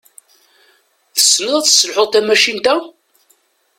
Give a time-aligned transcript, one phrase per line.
[1.15, 2.75] Tessneḍ ad tesselḥuḍ tamacint-a?